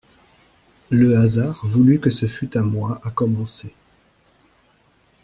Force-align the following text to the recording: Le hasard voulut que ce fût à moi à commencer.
Le 0.89 1.15
hasard 1.15 1.61
voulut 1.67 1.99
que 1.99 2.09
ce 2.09 2.25
fût 2.25 2.57
à 2.57 2.61
moi 2.63 2.99
à 3.03 3.11
commencer. 3.11 3.71